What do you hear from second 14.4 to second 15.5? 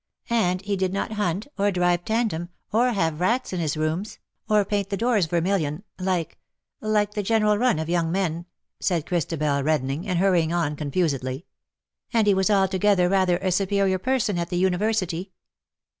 the university.''